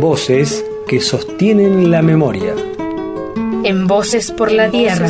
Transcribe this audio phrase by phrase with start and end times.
[0.00, 2.54] Voces que sostienen la memoria.
[3.64, 5.08] En Voces por la Tierra.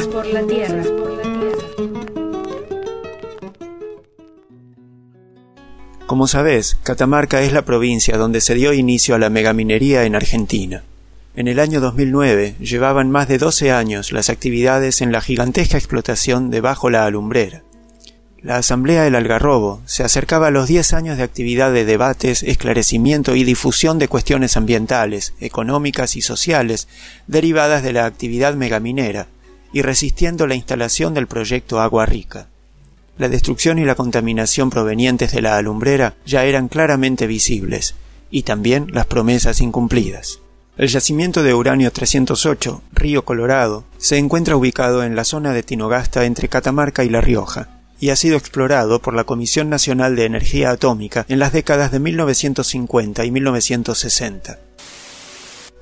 [6.07, 10.85] Como sabés, Catamarca es la provincia donde se dio inicio a la megaminería en Argentina.
[11.35, 16.51] En el año 2009 llevaban más de 12 años las actividades en la gigantesca explotación
[16.51, 17.63] debajo la alumbrera.
[18.43, 23.35] La Asamblea del Algarrobo se acercaba a los 10 años de actividad de debates, esclarecimiento
[23.35, 26.87] y difusión de cuestiones ambientales, económicas y sociales
[27.27, 29.27] derivadas de la actividad megaminera
[29.73, 32.47] y resistiendo la instalación del proyecto Agua Rica.
[33.19, 37.95] La destrucción y la contaminación provenientes de la alumbrera ya eran claramente visibles,
[38.31, 40.41] y también las promesas incumplidas.
[40.77, 46.27] El yacimiento de uranio 308, Río Colorado, se encuentra ubicado en la zona de Tinogasta
[46.27, 50.71] entre Catamarca y La Rioja, y ha sido explorado por la Comisión Nacional de Energía
[50.71, 54.59] Atómica en las décadas de 1950 y 1960.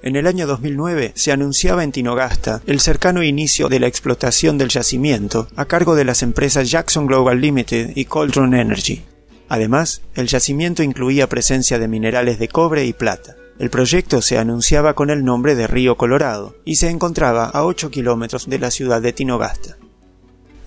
[0.03, 4.69] En el año 2009 se anunciaba en Tinogasta el cercano inicio de la explotación del
[4.69, 9.03] yacimiento a cargo de las empresas Jackson Global Limited y Coldron Energy.
[9.49, 13.37] Además, el yacimiento incluía presencia de minerales de cobre y plata.
[13.59, 17.91] El proyecto se anunciaba con el nombre de Río Colorado y se encontraba a 8
[17.91, 19.79] kilómetros de la ciudad de Tinogasta.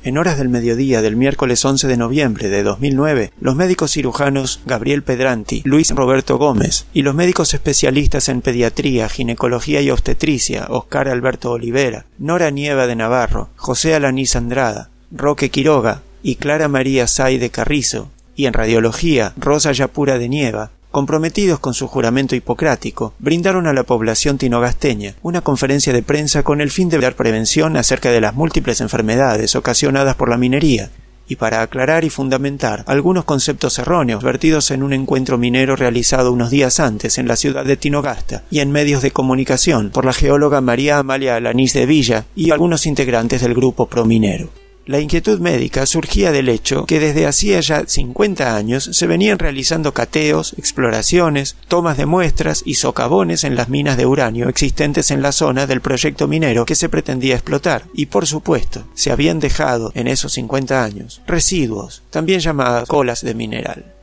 [0.07, 5.03] En horas del mediodía del miércoles 11 de noviembre de 2009, los médicos cirujanos Gabriel
[5.03, 11.51] Pedranti, Luis Roberto Gómez y los médicos especialistas en pediatría, ginecología y obstetricia, Oscar Alberto
[11.51, 17.49] Olivera, Nora Nieva de Navarro, José Alanís Andrada, Roque Quiroga y Clara María Say de
[17.49, 23.73] Carrizo, y en radiología Rosa Yapura de Nieva, comprometidos con su juramento hipocrático, brindaron a
[23.73, 28.19] la población tinogasteña una conferencia de prensa con el fin de dar prevención acerca de
[28.19, 30.89] las múltiples enfermedades ocasionadas por la minería
[31.27, 36.49] y para aclarar y fundamentar algunos conceptos erróneos vertidos en un encuentro minero realizado unos
[36.49, 40.61] días antes en la ciudad de Tinogasta y en medios de comunicación por la geóloga
[40.61, 44.49] María Amalia Alanís de Villa y algunos integrantes del grupo prominero.
[44.87, 49.93] La inquietud médica surgía del hecho que desde hacía ya 50 años se venían realizando
[49.93, 55.33] cateos, exploraciones, tomas de muestras y socavones en las minas de uranio existentes en la
[55.33, 60.07] zona del proyecto minero que se pretendía explotar, y por supuesto, se habían dejado en
[60.07, 63.96] esos 50 años residuos, también llamadas colas de mineral.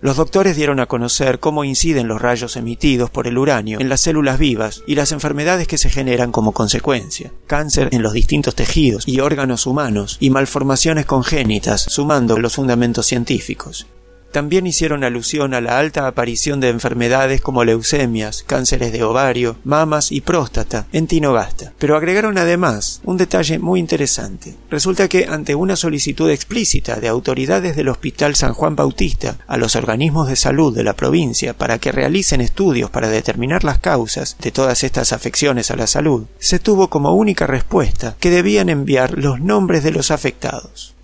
[0.00, 4.00] Los doctores dieron a conocer cómo inciden los rayos emitidos por el uranio en las
[4.00, 9.08] células vivas y las enfermedades que se generan como consecuencia, cáncer en los distintos tejidos
[9.08, 13.88] y órganos humanos y malformaciones congénitas, sumando los fundamentos científicos.
[14.32, 20.12] También hicieron alusión a la alta aparición de enfermedades como leucemias, cánceres de ovario, mamas
[20.12, 21.72] y próstata en Tinogasta.
[21.78, 24.54] Pero agregaron además un detalle muy interesante.
[24.70, 29.76] Resulta que ante una solicitud explícita de autoridades del Hospital San Juan Bautista a los
[29.76, 34.52] organismos de salud de la provincia para que realicen estudios para determinar las causas de
[34.52, 39.40] todas estas afecciones a la salud, se tuvo como única respuesta que debían enviar los
[39.40, 40.94] nombres de los afectados.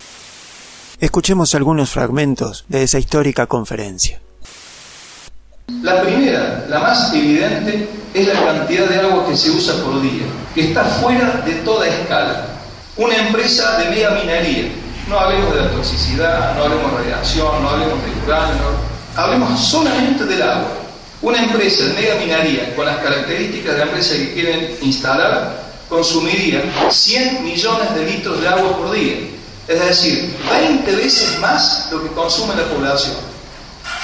[1.05, 4.19] Escuchemos algunos fragmentos de esa histórica conferencia.
[5.83, 10.25] La primera, la más evidente, es la cantidad de agua que se usa por día,
[10.55, 12.47] que está fuera de toda escala.
[12.97, 14.67] Una empresa de mega minería,
[15.07, 18.65] no hablemos de la toxicidad, no hablemos de radiación, no hablemos de uranio,
[19.15, 20.71] hablemos solamente del agua.
[21.21, 26.63] Una empresa de mega minería con las características de la empresa que quieren instalar consumiría
[26.89, 29.34] 100 millones de litros de agua por día
[29.67, 33.15] es decir, 20 veces más lo que consume la población.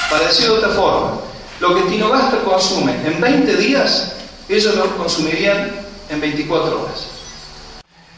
[0.09, 1.11] Para decirlo de otra forma,
[1.59, 4.13] lo que Tinogasta consume en 20 días,
[4.49, 5.71] ellos lo consumirían
[6.09, 7.07] en 24 horas.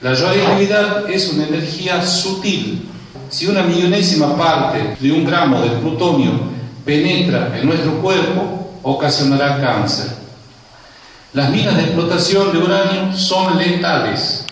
[0.01, 2.89] La radioactividad es una energía sutil.
[3.29, 6.31] Si una millonésima parte de un gramo de plutonio
[6.85, 10.07] penetra en nuestro cuerpo, ocasionará cáncer.
[11.33, 14.42] Las minas de explotación de uranio son letales.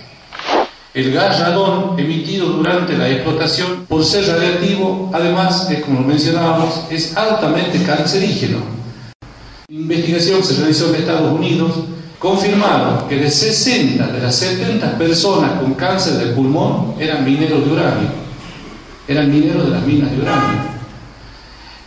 [0.93, 7.81] El gas radón emitido durante la explotación, por ser radiactivo, además, como mencionábamos, es altamente
[7.83, 8.57] cancerígeno.
[9.69, 11.71] Investigación se realizó en Estados Unidos,
[12.19, 17.71] confirmaron que de 60 de las 70 personas con cáncer del pulmón eran mineros de
[17.71, 18.09] uranio,
[19.07, 20.59] eran mineros de las minas de uranio.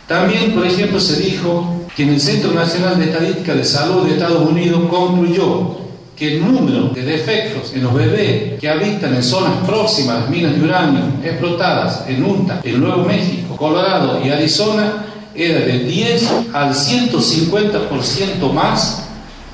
[0.07, 4.13] También, por ejemplo, se dijo que en el Centro Nacional de Estadística de Salud de
[4.13, 5.84] Estados Unidos concluyó
[6.15, 10.29] que el número de defectos en los bebés que habitan en zonas próximas a las
[10.29, 16.29] minas de uranio explotadas en Utah, en Nuevo México, Colorado y Arizona era de 10
[16.53, 19.03] al 150% más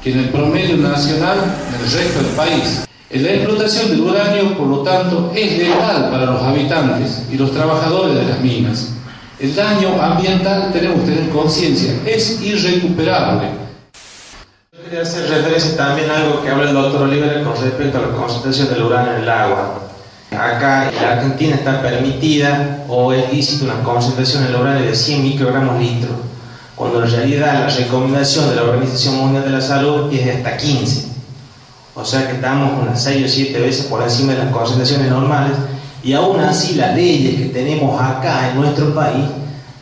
[0.03, 1.37] que en el promedio nacional
[1.71, 2.85] del resto del país.
[3.09, 8.15] La explotación del uranio, por lo tanto, es letal para los habitantes y los trabajadores
[8.15, 8.93] de las minas.
[9.39, 13.60] El daño ambiental, tenemos que tener conciencia, es irrecuperable
[14.91, 18.09] Quería hacer referencia también a algo que habla el doctor Olivera con respecto a la
[18.09, 19.83] concentración del uranio en el agua.
[20.31, 25.23] Acá en la Argentina está permitida o es lícita una concentración del uranio de 100
[25.23, 26.09] microgramos litro,
[26.75, 30.57] cuando en realidad la recomendación de la Organización Mundial de la Salud es de hasta
[30.57, 31.07] 15.
[31.95, 35.53] O sea que estamos unas 6 o 7 veces por encima de las concentraciones normales
[36.03, 39.23] y aún así las leyes que tenemos acá en nuestro país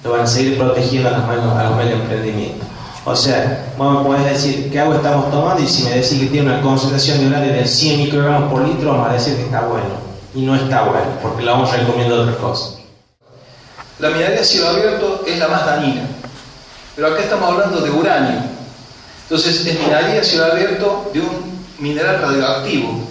[0.03, 1.23] lo van a seguir protegiendo a los
[1.57, 2.68] a los medios de emprendimiento.
[3.09, 6.27] O sea, vos me podés decir qué agua estamos tomando y si me decís que
[6.27, 9.61] tiene una concentración de uranio de 100 microgramos por litro, vamos a decir que está
[9.61, 10.09] bueno.
[10.35, 12.77] Y no está bueno, porque la vamos recomiendo otra cosa.
[13.97, 16.03] La minería a cielo abierto es la más dañina,
[16.95, 18.41] pero acá estamos hablando de uranio.
[19.23, 23.07] Entonces, es minería a cielo abierto de un mineral radioactivo.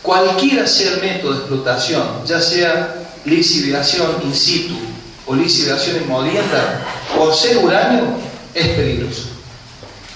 [0.00, 2.94] Cualquiera sea método de explotación, ya sea
[3.26, 4.76] lixiviación in situ
[5.26, 6.80] o lixiviación en molienda,
[7.14, 9.28] por ser uranio, es peligroso.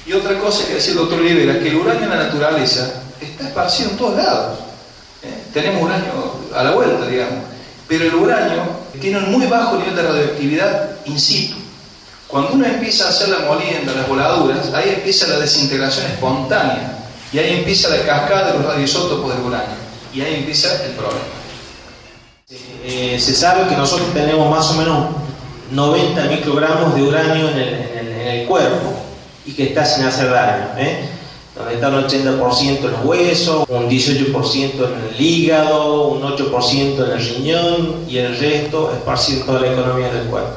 [0.07, 3.49] Y otra cosa que decía el doctor Rivera, que el uranio en la naturaleza está
[3.49, 4.59] esparcido en todos lados.
[5.23, 5.45] ¿eh?
[5.53, 6.13] Tenemos uranio
[6.55, 7.45] a la vuelta, digamos.
[7.89, 8.63] Pero el uranio
[9.01, 11.57] tiene un muy bajo nivel de radioactividad in situ.
[12.29, 16.99] Cuando uno empieza a hacer la molienda, las voladuras, ahí empieza la desintegración espontánea.
[17.33, 19.77] Y ahí empieza la cascada de los radioisótopos del uranio.
[20.13, 21.25] Y ahí empieza el problema.
[22.85, 25.09] Eh, se sabe que nosotros tenemos más o menos
[25.75, 28.93] 90 microgramos de uranio en el, en el, en el cuerpo
[29.44, 30.69] y que está sin hacer daño.
[30.79, 31.09] ¿eh?
[31.55, 37.12] Donde está un 80% en los huesos, un 18% en el hígado, un 8% en
[37.12, 40.50] el riñón y el resto esparcido en toda la economía del cuerpo.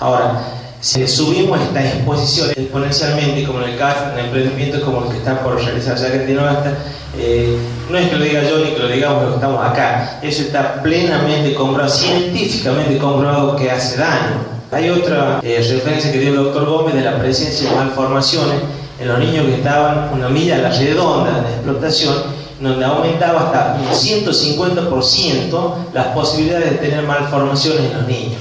[0.00, 0.42] Ahora,
[0.80, 5.40] si subimos esta exposición exponencialmente, como en el caso en emprendimientos como el que está
[5.40, 6.76] por realizarse acá en Novasta,
[7.18, 7.58] eh,
[7.90, 10.42] no es que lo diga yo ni que lo digamos los que estamos acá, eso
[10.42, 14.52] está plenamente comprobado, científicamente comprobado que hace daño.
[14.70, 18.56] Hay otra eh, referencia que dio el doctor Gómez de la presencia de malformaciones
[18.98, 22.14] en los niños que estaban una milla a la redonda de explotación,
[22.60, 28.40] donde aumentaba hasta un 150% las posibilidades de tener malformaciones en los niños.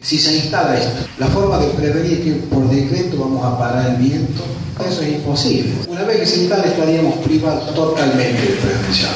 [0.00, 3.96] Si se instala esto, la forma de prevenir que por decreto vamos a parar el
[3.96, 4.42] viento,
[4.88, 5.74] eso es imposible.
[5.88, 9.10] Una vez que se instala estaríamos privados totalmente de prevención.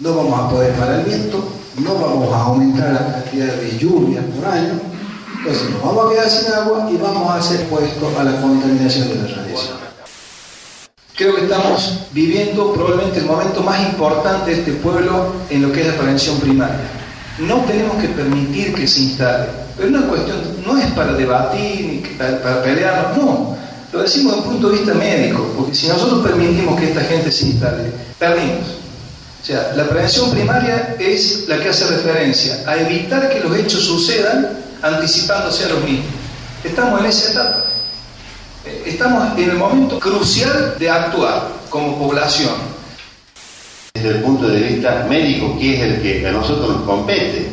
[0.00, 1.44] No vamos a poder parar el viento,
[1.78, 4.80] no vamos a aumentar la cantidad de lluvia por año,
[5.38, 9.08] entonces nos vamos a quedar sin agua y vamos a ser puestos a la contaminación
[9.08, 9.80] de la radiación.
[11.16, 15.82] Creo que estamos viviendo probablemente el momento más importante de este pueblo en lo que
[15.82, 16.80] es la prevención primaria.
[17.38, 19.46] No tenemos que permitir que se instale.
[19.76, 23.56] Pero una cuestión no es para debatir para pelearnos, no.
[23.92, 27.32] Lo decimos desde un punto de vista médico, porque si nosotros permitimos que esta gente
[27.32, 28.80] se instale, perdimos.
[29.42, 33.82] O sea, la prevención primaria es la que hace referencia a evitar que los hechos
[33.82, 36.06] sucedan anticipándose a los mismos.
[36.62, 37.64] Estamos en esa etapa.
[38.84, 42.52] Estamos en el momento crucial de actuar como población.
[43.94, 47.48] Desde el punto de vista médico, que es el que a nosotros nos compete,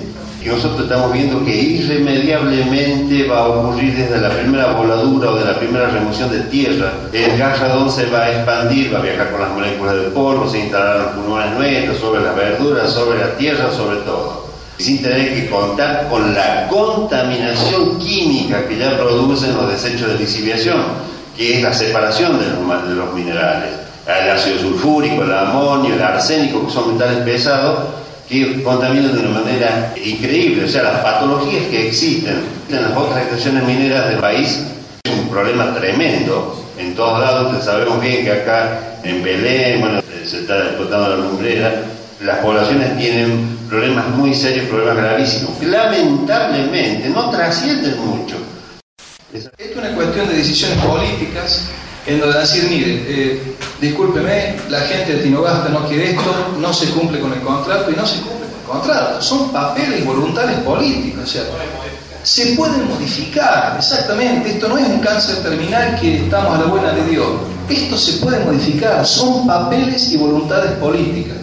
[0.47, 5.45] que nosotros estamos viendo que irremediablemente va a ocurrir desde la primera voladura o de
[5.45, 6.93] la primera remoción de tierra.
[7.11, 10.49] El gas radón se va a expandir, va a viajar con las moléculas del polvo,
[10.49, 14.47] se instalarán los pulmones nuestros, sobre las verduras, sobre la tierra, sobre todo.
[14.77, 20.81] Sin tener que contar con la contaminación química que ya producen los desechos de lisiviación,
[21.35, 23.71] que es la separación de los, de los minerales.
[24.07, 27.79] El ácido sulfúrico, el amonio, el arsénico, que son metales pesados,
[28.27, 30.65] que contaminan de una manera increíble.
[30.65, 34.63] O sea, las patologías que existen en las otras extracciones mineras del país
[35.03, 36.63] es un problema tremendo.
[36.77, 41.83] En todos lados, sabemos bien que acá en Belén, bueno, se está explotando la lumbrera,
[42.21, 45.61] las poblaciones tienen problemas muy serios, problemas gravísimos.
[45.63, 48.35] Lamentablemente, no trascienden mucho.
[49.33, 51.69] Es una cuestión de decisiones políticas
[52.07, 56.89] en donde decir, mire, eh, discúlpeme, la gente de Tinogasta no quiere esto, no se
[56.91, 59.21] cumple con el contrato y no se cumple con el contrato.
[59.21, 61.43] Son papeles voluntarios políticos, o sea,
[62.23, 64.51] se pueden modificar, exactamente.
[64.51, 67.27] Esto no es un cáncer terminal que estamos a la buena de Dios.
[67.69, 71.37] Esto se puede modificar, son papeles y voluntades políticas.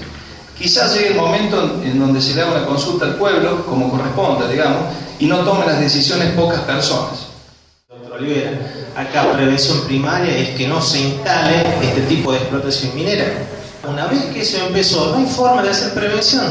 [0.59, 4.49] Quizás llegue el momento en donde se le haga una consulta al pueblo, como corresponda,
[4.49, 4.83] digamos,
[5.19, 7.27] y no tomen las decisiones pocas personas.
[8.97, 13.27] Acá prevención primaria es que no se instale este tipo de explotación minera.
[13.89, 16.45] Una vez que eso empezó, no hay forma de hacer prevención.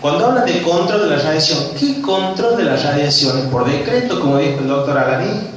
[0.00, 3.50] Cuando hablan de control de la radiación, ¿qué control de la radiación?
[3.50, 5.48] ¿Por decreto, como dijo el doctor Alaní?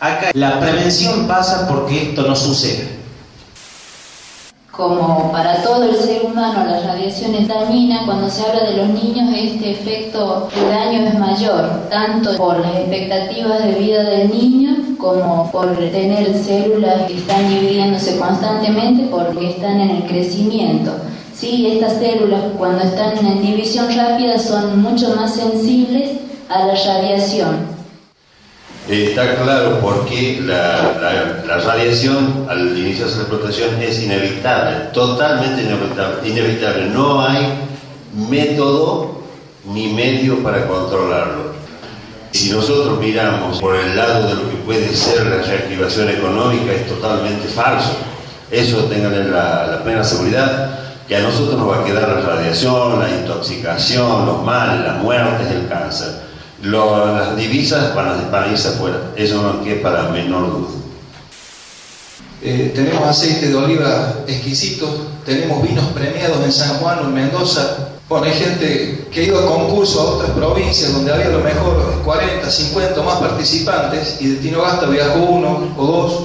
[0.00, 3.00] Acá la prevención pasa porque esto no sucede.
[4.70, 8.88] Como para todo el ser humano la radiación es dañina, cuando se habla de los
[8.88, 14.79] niños este efecto de daño es mayor, tanto por las expectativas de vida del niño
[15.00, 20.92] como por tener células que están dividiéndose constantemente porque están en el crecimiento.
[21.34, 26.10] Sí, estas células cuando están en división rápida son mucho más sensibles
[26.48, 27.80] a la radiación.
[28.88, 36.28] Está claro por qué la, la, radiación al iniciarse la explotación es inevitable, totalmente inevitable,
[36.28, 36.86] inevitable.
[36.86, 37.46] No hay
[38.28, 39.20] método
[39.72, 41.49] ni medio para controlarlo.
[42.32, 46.86] Si nosotros miramos por el lado de lo que puede ser la reactivación económica, es
[46.88, 47.96] totalmente falso.
[48.50, 53.00] Eso tengan la, la plena seguridad que a nosotros nos va a quedar la radiación,
[53.00, 56.30] la intoxicación, los males, las muertes, el cáncer
[56.62, 60.68] las divisas van a, irse afuera, eso no quepa la menor duda.
[62.42, 67.89] Eh, tenemos aceite de oliva exquisito, tenemos vinos premiados en San Juan o en Mendoza.
[68.10, 71.38] Bueno, hay gente que ha ido a concursos a otras provincias donde había a lo
[71.38, 76.22] mejor 40, 50 más participantes y de Tinogasta viajó uno o dos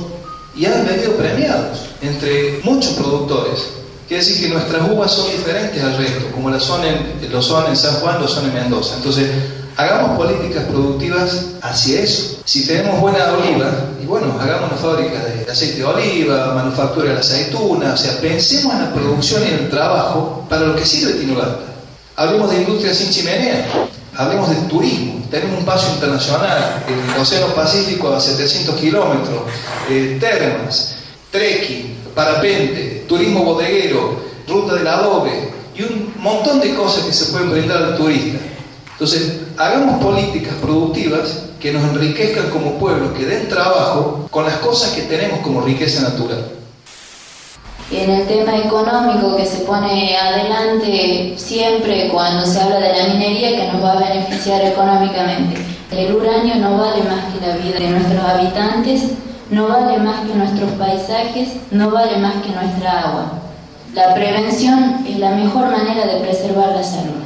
[0.56, 3.68] y han venido premiados entre muchos productores.
[4.08, 7.68] Quiere decir que nuestras uvas son diferentes al resto, como lo son en, lo son
[7.68, 8.96] en San Juan, lo son en Mendoza.
[8.96, 9.30] Entonces,
[9.77, 12.39] Hagamos políticas productivas hacia eso.
[12.46, 13.70] Si tenemos buena oliva,
[14.01, 18.18] y bueno, hagamos una fábrica de aceite de oliva, manufactura de la aceituna, o sea,
[18.22, 21.75] pensemos en la producción y en el trabajo para lo que sirve Tinogasta.
[22.17, 23.67] Hablemos de industria sin chimenea,
[24.15, 29.41] hablemos de turismo, tenemos un paso internacional, el Océano Pacífico a 700 kilómetros,
[29.89, 30.95] eh, termas,
[31.29, 34.15] trekking, parapente, turismo bodeguero,
[34.48, 38.39] ruta del adobe y un montón de cosas que se pueden brindar al turista.
[38.93, 44.91] Entonces, hagamos políticas productivas que nos enriquezcan como pueblo, que den trabajo con las cosas
[44.91, 46.50] que tenemos como riqueza natural.
[47.92, 53.13] Y en el tema económico que se pone adelante siempre cuando se habla de la
[53.13, 55.62] minería que nos va a beneficiar económicamente.
[55.92, 59.12] El uranio no vale más que la vida de nuestros habitantes,
[59.51, 63.32] no vale más que nuestros paisajes, no vale más que nuestra agua.
[63.94, 67.22] La prevención es la mejor manera de preservar la salud.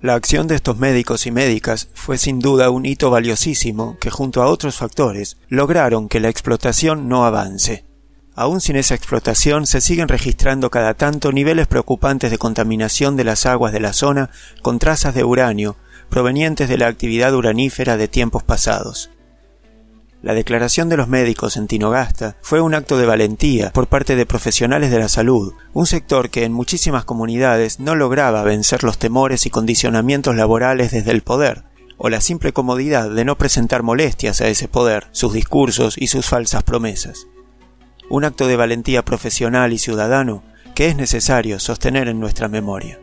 [0.00, 4.42] La acción de estos médicos y médicas fue sin duda un hito valiosísimo que junto
[4.42, 7.89] a otros factores lograron que la explotación no avance.
[8.40, 13.44] Aún sin esa explotación se siguen registrando cada tanto niveles preocupantes de contaminación de las
[13.44, 14.30] aguas de la zona
[14.62, 15.76] con trazas de uranio
[16.08, 19.10] provenientes de la actividad uranífera de tiempos pasados.
[20.22, 24.24] La declaración de los médicos en Tinogasta fue un acto de valentía por parte de
[24.24, 29.44] profesionales de la salud, un sector que en muchísimas comunidades no lograba vencer los temores
[29.44, 31.64] y condicionamientos laborales desde el poder,
[31.98, 36.24] o la simple comodidad de no presentar molestias a ese poder, sus discursos y sus
[36.24, 37.26] falsas promesas.
[38.10, 40.42] Un acto de valentía profesional y ciudadano
[40.74, 42.98] que es necesario sostener en nuestra memoria.